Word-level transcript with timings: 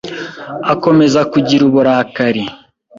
Akomeza 0.73 1.19
kugira 1.31 1.61
uburakari 1.69 2.43